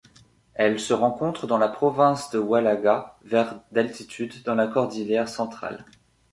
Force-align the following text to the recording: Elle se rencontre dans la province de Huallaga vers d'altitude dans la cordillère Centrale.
Elle 0.55 0.79
se 0.79 0.93
rencontre 0.93 1.45
dans 1.45 1.59
la 1.59 1.67
province 1.67 2.31
de 2.31 2.39
Huallaga 2.39 3.19
vers 3.23 3.61
d'altitude 3.71 4.41
dans 4.43 4.55
la 4.55 4.65
cordillère 4.65 5.29
Centrale. 5.29 5.85